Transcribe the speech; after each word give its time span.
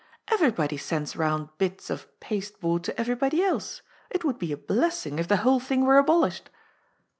"Everybody 0.33 0.77
sends 0.77 1.15
round 1.15 1.49
bits 1.59 1.91
of 1.91 2.07
paste 2.19 2.59
board 2.59 2.83
to 2.85 2.99
everybody 2.99 3.43
else. 3.43 3.83
It 4.09 4.23
would 4.25 4.39
be 4.39 4.51
a 4.51 4.57
blessing 4.57 5.19
if 5.19 5.27
the 5.27 5.37
whole 5.45 5.59
thing 5.59 5.85
were 5.85 5.99
abolished." 5.99 6.49